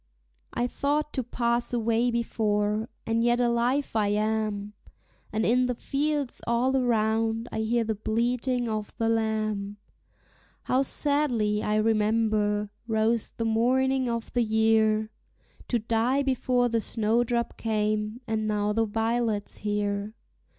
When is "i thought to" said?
0.51-1.21